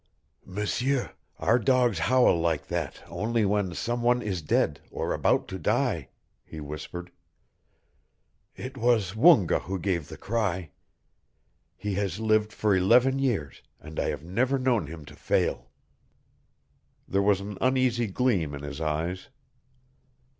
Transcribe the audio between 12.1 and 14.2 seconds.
lived for eleven years and I